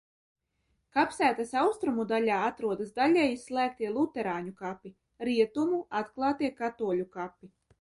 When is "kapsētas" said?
0.95-1.51